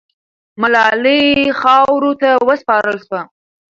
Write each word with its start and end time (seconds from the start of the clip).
ملالۍ 0.61 1.21
خاورو 1.59 2.11
ته 2.21 2.29
وسپارل 2.47 2.97
سوه. 3.07 3.21